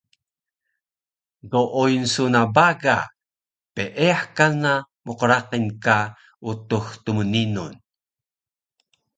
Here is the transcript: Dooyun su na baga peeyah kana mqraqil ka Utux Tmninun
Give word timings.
Dooyun 1.51 2.05
su 2.13 2.23
na 2.33 2.41
baga 2.55 2.97
peeyah 3.73 4.21
kana 4.37 4.73
mqraqil 5.05 5.65
ka 5.83 5.97
Utux 6.49 6.85
Tmninun 7.03 7.73